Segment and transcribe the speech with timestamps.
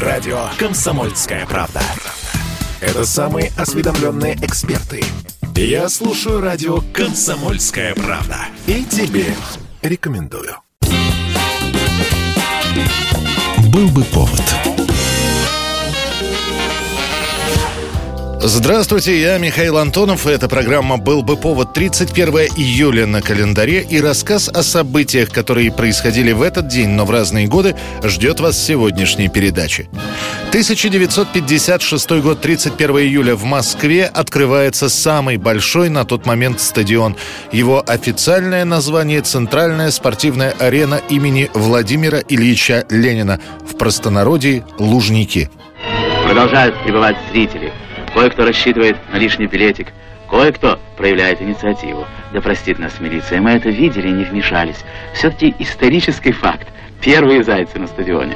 [0.00, 1.80] Радио «Комсомольская правда».
[2.82, 5.02] Это самые осведомленные эксперты.
[5.54, 8.36] Я слушаю радио «Комсомольская правда».
[8.66, 9.24] И тебе
[9.80, 10.56] рекомендую.
[13.72, 14.65] Был бы повод.
[18.48, 24.00] Здравствуйте, я Михаил Антонов, и эта программа «Был бы повод» 31 июля на календаре, и
[24.00, 27.74] рассказ о событиях, которые происходили в этот день, но в разные годы,
[28.04, 29.88] ждет вас в сегодняшней передаче.
[30.50, 37.16] 1956 год, 31 июля в Москве открывается самый большой на тот момент стадион.
[37.50, 45.50] Его официальное название– Центральная спортивная арена имени Владимира Ильича Ленина, в простонародье «Лужники».
[46.24, 47.72] Продолжают прибывать зрители–
[48.16, 49.88] Кое-кто рассчитывает на лишний билетик,
[50.30, 52.06] кое-кто проявляет инициативу.
[52.32, 54.86] Да простит нас милиция, мы это видели и не вмешались.
[55.12, 56.66] Все-таки исторический факт.
[57.02, 58.34] Первые зайцы на стадионе.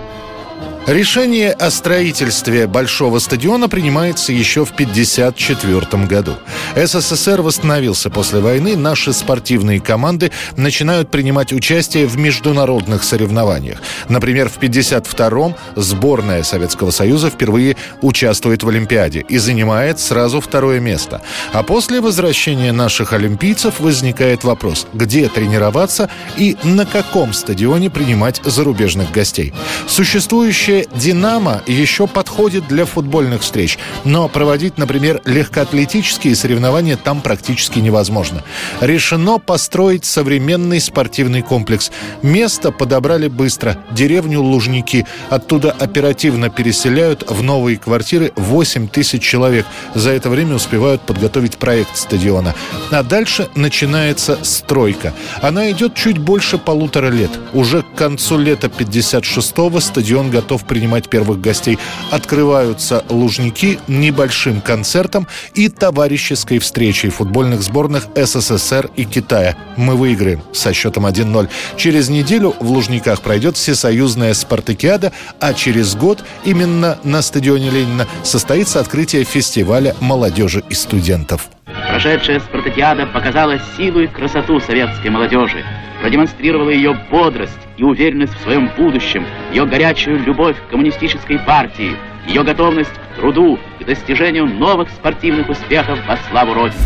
[0.87, 6.37] Решение о строительстве большого стадиона принимается еще в 1954 году.
[6.75, 13.79] СССР восстановился после войны, наши спортивные команды начинают принимать участие в международных соревнованиях.
[14.09, 21.21] Например, в 1952-м сборная Советского Союза впервые участвует в Олимпиаде и занимает сразу второе место.
[21.53, 26.09] А после возвращения наших олимпийцев возникает вопрос, где тренироваться
[26.39, 29.53] и на каком стадионе принимать зарубежных гостей.
[29.87, 37.81] Существующие Будущее «Динамо» еще подходит для футбольных встреч, но проводить, например, легкоатлетические соревнования там практически
[37.81, 38.45] невозможно.
[38.81, 41.91] Решено построить современный спортивный комплекс.
[42.23, 43.79] Место подобрали быстро.
[43.91, 45.07] Деревню Лужники.
[45.29, 49.67] Оттуда оперативно переселяют в новые квартиры 8 тысяч человек.
[49.97, 52.55] За это время успевают подготовить проект стадиона.
[52.93, 55.13] А дальше начинается стройка.
[55.43, 57.31] Она идет чуть больше полутора лет.
[57.55, 61.79] Уже к концу лета 56-го стадион готов готов принимать первых гостей.
[62.11, 69.57] Открываются Лужники небольшим концертом и товарищеской встречей футбольных сборных СССР и Китая.
[69.77, 71.49] Мы выиграем со счетом 1-0.
[71.77, 78.81] Через неделю в Лужниках пройдет всесоюзная спартакиада, а через год именно на стадионе Ленина состоится
[78.81, 81.49] открытие фестиваля молодежи и студентов.
[81.89, 85.65] Прошедшая спартакиада показала силу и красоту советской молодежи,
[86.01, 92.43] продемонстрировала ее бодрость и уверенность в своем будущем, ее горячую любовь к коммунистической партии, ее
[92.43, 96.81] готовность к труду и достижению новых спортивных успехов во славу Родины.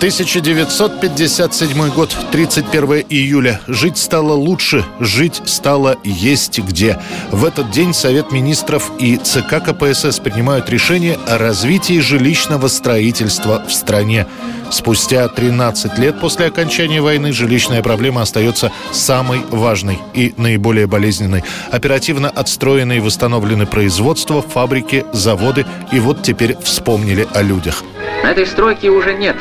[0.00, 3.60] 1957 год, 31 июля.
[3.66, 6.98] Жить стало лучше, жить стало есть где.
[7.30, 13.74] В этот день Совет министров и ЦК КПСС принимают решение о развитии жилищного строительства в
[13.74, 14.26] стране.
[14.70, 21.44] Спустя 13 лет после окончания войны жилищная проблема остается самой важной и наиболее болезненной.
[21.70, 25.66] Оперативно отстроены и восстановлены производства, фабрики, заводы.
[25.92, 27.84] И вот теперь вспомнили о людях.
[28.22, 29.36] На этой стройке уже нет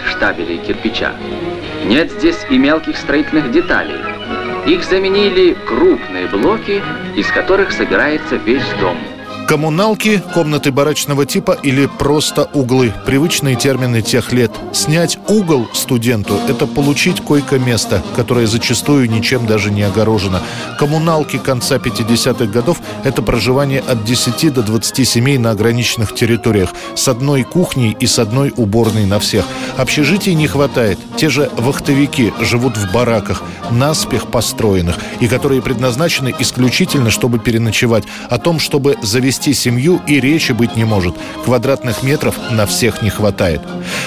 [0.50, 1.14] штабелей кирпича.
[1.86, 4.00] Нет здесь и мелких строительных деталей.
[4.66, 6.82] Их заменили крупные блоки,
[7.16, 8.98] из которых собирается весь дом.
[9.50, 12.94] Коммуналки, комнаты барачного типа или просто углы.
[13.08, 14.52] Привычные термины тех лет.
[14.74, 20.44] Снять угол студенту– это получить койко-место, которое зачастую ничем даже не огорожено.
[20.78, 27.08] Коммуналки конца 50-х годов– это проживание от 10 до 20 семей на ограниченных территориях, с
[27.08, 29.46] одной кухней и с одной уборной на всех.
[29.78, 31.00] Общежитий не хватает.
[31.18, 38.04] Те же вахтовики живут в бараках, наспех построенных, и которые предназначены исключительно, чтобы переночевать.
[38.30, 41.16] О том, чтобы завести вести семью и речи быть не может.
[41.46, 43.62] Квадратных метров на всех не хватает.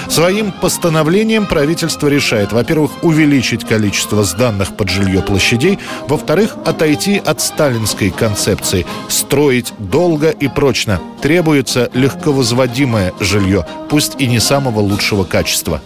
[0.07, 8.11] Своим постановлением правительство решает, во-первых, увеличить количество сданных под жилье площадей, во-вторых, отойти от сталинской
[8.11, 10.99] концепции, строить долго и прочно.
[11.21, 15.81] Требуется легковозводимое жилье, пусть и не самого лучшего качества.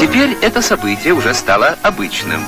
[0.00, 2.40] Теперь это событие уже стало обычным.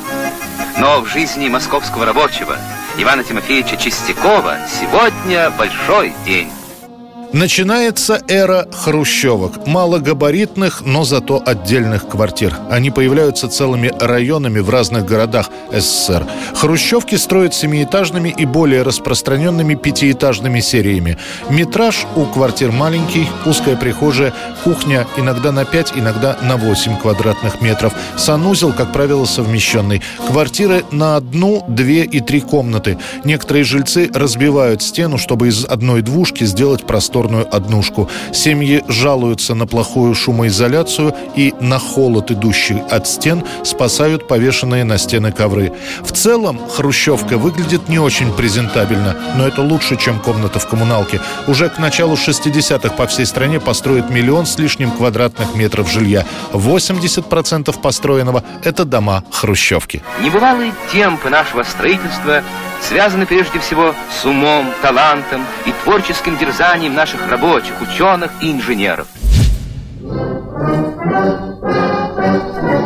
[0.78, 2.56] Но в жизни московского рабочего–
[2.98, 6.50] Ивана Тимофеевича Чистякова сегодня большой день.
[7.32, 9.66] Начинается эра хрущевок.
[9.66, 12.54] Малогабаритных, но зато отдельных квартир.
[12.70, 16.26] Они появляются целыми районами в разных городах СССР.
[16.54, 21.16] Хрущевки строят семиэтажными и более распространенными пятиэтажными сериями.
[21.48, 27.94] Метраж у квартир маленький, узкая прихожая, кухня иногда на 5, иногда на 8 квадратных метров.
[28.18, 30.02] Санузел, как правило, совмещенный.
[30.26, 32.98] Квартиры на одну, две и три комнаты.
[33.24, 38.08] Некоторые жильцы разбивают стену, чтобы из одной двушки сделать простор просторную однушку.
[38.32, 45.30] Семьи жалуются на плохую шумоизоляцию и на холод, идущий от стен, спасают повешенные на стены
[45.30, 45.72] ковры.
[46.02, 51.20] В целом, хрущевка выглядит не очень презентабельно, но это лучше, чем комната в коммуналке.
[51.46, 56.24] Уже к началу 60-х по всей стране построят миллион с лишним квадратных метров жилья.
[56.52, 60.02] 80% построенного– это дома хрущевки.
[60.20, 62.42] Небывалые темпы нашего строительства
[62.88, 69.06] связаны прежде всего с умом, талантом и творческим дерзанием наших рабочих, ученых и инженеров.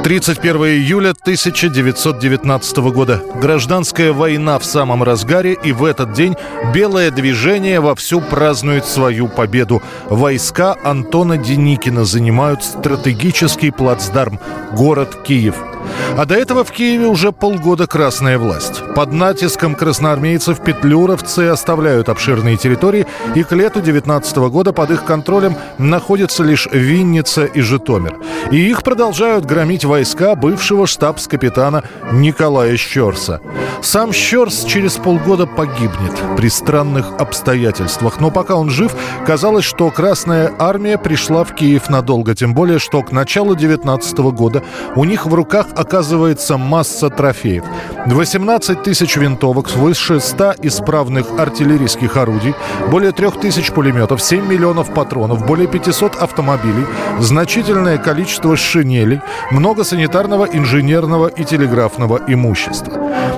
[0.06, 3.20] 31 июля 1919 года.
[3.34, 6.37] Гражданская война в самом разгаре, и в этот день
[6.73, 9.82] белое движение вовсю празднует свою победу.
[10.08, 14.38] Войска Антона Деникина занимают стратегический плацдарм–
[14.72, 15.56] город Киев–
[16.17, 18.83] а до этого в Киеве уже полгода красная власть.
[18.94, 25.56] Под натиском красноармейцев петлюровцы оставляют обширные территории, и к лету 19 года под их контролем
[25.79, 28.19] находятся лишь Винница и Житомир.
[28.50, 33.41] И их продолжают громить войска бывшего штабс-капитана Николая Щерса.
[33.82, 38.21] Сам Щерс через полгода погибнет при странных обстоятельствах.
[38.21, 38.94] Но пока он жив,
[39.27, 42.35] казалось, что Красная Армия пришла в Киев надолго.
[42.35, 44.62] Тем более, что к началу 19 года
[44.94, 47.64] у них в руках оказывается масса трофеев.
[48.06, 52.55] 18 тысяч винтовок, свыше 100 исправных артиллерийских орудий,
[52.90, 56.87] более 3 тысяч пулеметов, 7 миллионов патронов, более 500 автомобилей,
[57.20, 59.20] значительное количество шинелей,
[59.50, 62.93] много санитарного, инженерного и телеграфного имущества.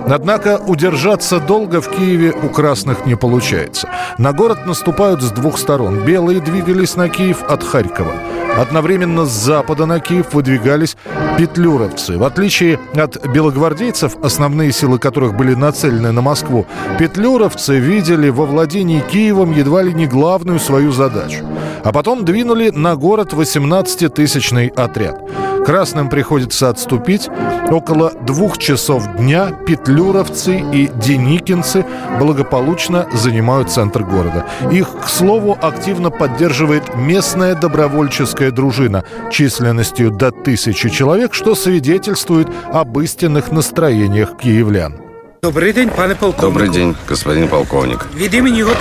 [0.08, 3.88] Однако удержаться долго в Киеве у красных не получается.
[4.18, 6.04] На город наступают с двух сторон.
[6.04, 8.12] Белые двигались на Киев от Харькова.
[8.58, 10.96] Одновременно с запада на Киев выдвигались
[11.38, 12.18] петлюровцы.
[12.18, 16.66] В отличие от белогвардейцев, основные силы которых были нацелены на Москву,
[16.98, 21.44] петлюровцы видели во владении Киевом едва ли не главную свою задачу.
[21.84, 25.20] А потом двинули на город 18-тысячный отряд.
[25.68, 27.28] Красным приходится отступить.
[27.70, 31.84] Около двух часов дня петлюровцы и деникинцы
[32.18, 34.46] благополучно занимают центр города.
[34.70, 42.98] Их, к слову, активно поддерживает местная добровольческая дружина численностью до тысячи человек, что свидетельствует об
[43.00, 45.07] истинных настроениях киевлян.
[45.43, 46.53] Добрый день, пане полковник.
[46.53, 48.05] Добрый день, господин полковник.
[48.15, 48.71] Від імені його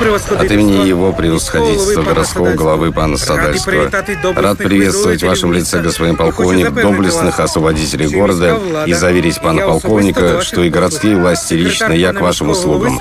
[0.40, 3.90] От имени его превосходительства городского главы пана Садальского
[4.36, 10.62] рад приветствовать в вашем лице, господин полковник, доблестных освободителей города и заверить пана полковника, что
[10.62, 13.00] и городские власти лично я к вашим услугам.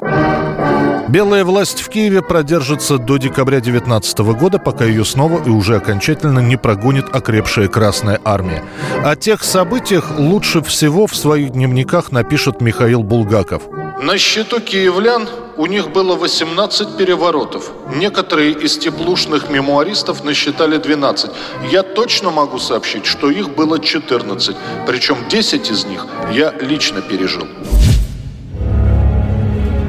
[1.08, 6.40] Белая власть в Киеве продержится до декабря 2019 года, пока ее снова и уже окончательно
[6.40, 8.64] не прогонит окрепшая Красная Армия.
[9.04, 13.62] О тех событиях лучше всего в своих дневниках напишет Михаил Булгаков.
[14.02, 17.70] На счету киевлян у них было 18 переворотов.
[17.94, 21.30] Некоторые из теплушных мемуаристов насчитали 12.
[21.70, 24.56] Я точно могу сообщить, что их было 14.
[24.86, 27.46] Причем 10 из них я лично пережил.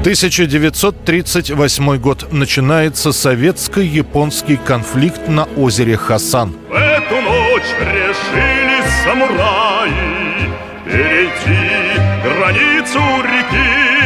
[0.08, 2.32] 1938 год.
[2.32, 6.56] Начинается советско-японский конфликт на озере Хасан.
[6.70, 10.48] В эту ночь решили самураи
[10.86, 13.97] перейти границу реки.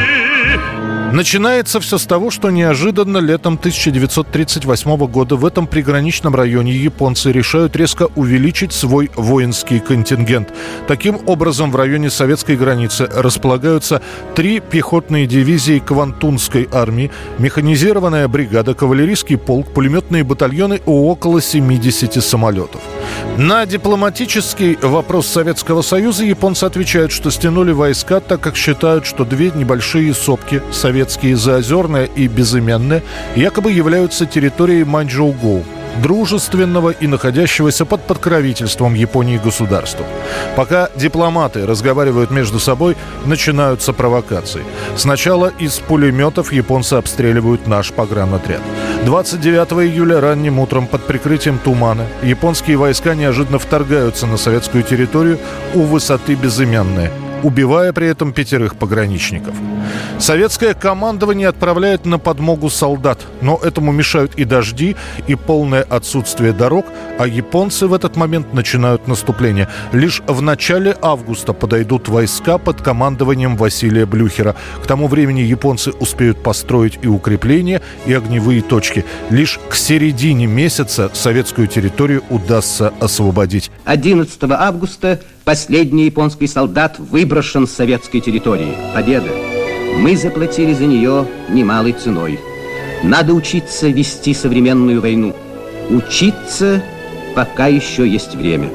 [1.13, 7.77] Начинается все с того, что неожиданно летом 1938 года в этом приграничном районе японцы решают
[7.77, 10.55] резко увеличить свой воинский контингент.
[10.89, 14.01] Таким образом, в районе советской границы располагаются
[14.35, 22.81] три пехотные дивизии Квантунской армии, механизированная бригада, кавалерийский полк, пулеметные батальоны и около 70 самолетов.
[23.39, 29.51] На дипломатический вопрос Советского Союза японцы отвечают, что стянули войска, так как считают, что две
[29.51, 33.03] небольшие сопки Совет советские Заозерная и Безыменная
[33.35, 35.65] якобы являются территорией Маньчжоу-Гоу
[36.01, 40.07] дружественного и находящегося под подкровительством Японии государства.
[40.57, 44.63] Пока дипломаты разговаривают между собой, начинаются провокации.
[44.97, 48.63] Сначала из пулеметов японцы обстреливают наш погранотряд.
[49.05, 55.39] 29 июля ранним утром под прикрытием тумана японские войска неожиданно вторгаются на советскую территорию
[55.75, 57.11] у высоты Безымянная
[57.43, 59.55] убивая при этом пятерых пограничников.
[60.19, 64.97] Советское командование отправляет на подмогу солдат, но этому мешают и дожди,
[65.27, 66.87] и полное отсутствие дорог,
[67.19, 69.69] а японцы в этот момент начинают наступление.
[69.93, 74.55] Лишь в начале августа подойдут войска под командованием Василия Блюхера.
[74.83, 79.05] К тому времени японцы успеют построить и укрепления, и огневые точки.
[79.31, 83.71] Лишь к середине месяца советскую территорию удастся освободить.
[83.85, 87.01] 11 августа Последний японский солдат
[87.33, 88.77] выброшен с советской территории.
[88.95, 89.31] Победа.
[89.97, 92.39] Мы заплатили за нее немалой ценой.
[93.03, 95.35] Надо учиться вести современную войну.
[95.89, 96.83] Учиться,
[97.35, 98.69] пока еще есть время.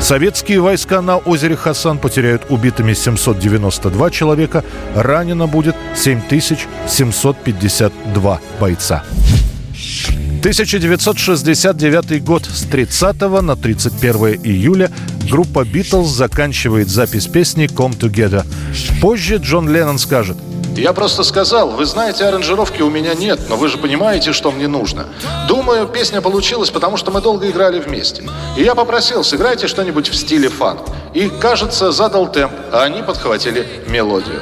[0.00, 4.62] Советские войска на озере Хасан потеряют убитыми 792 человека,
[4.94, 9.02] ранено будет 7752 бойца.
[10.38, 12.46] 1969 год.
[12.46, 14.88] С 30 на 31 июля
[15.30, 18.44] группа «Битлз» заканчивает запись песни «Come Together».
[19.00, 20.36] Позже Джон Леннон скажет
[20.78, 24.68] я просто сказал, вы знаете, аранжировки у меня нет, но вы же понимаете, что мне
[24.68, 25.06] нужно.
[25.48, 28.22] Думаю, песня получилась, потому что мы долго играли вместе.
[28.56, 30.82] И я попросил, сыграйте что-нибудь в стиле фанк.
[31.14, 34.40] И, кажется, задал темп, а они подхватили мелодию.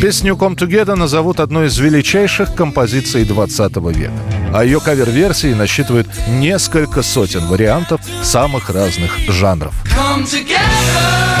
[0.00, 4.41] Песню «Come Together» назовут одной из величайших композиций 20 века.
[4.52, 9.74] А ее кавер-версии насчитывают несколько сотен вариантов самых разных жанров.
[9.86, 11.31] Come together.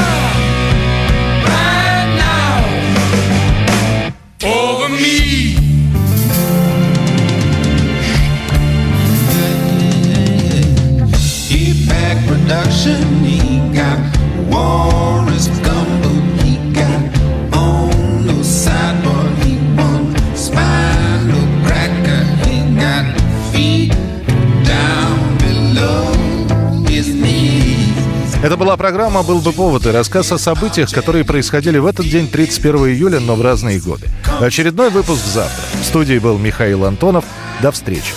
[28.42, 32.28] Это была программа «Был бы повод» и рассказ о событиях, которые происходили в этот день,
[32.28, 34.08] 31 июля, но в разные годы.
[34.40, 35.64] Очередной выпуск завтра.
[35.80, 37.24] В студии был Михаил Антонов.
[37.62, 38.14] До встречи.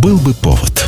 [0.00, 0.79] «Был бы повод»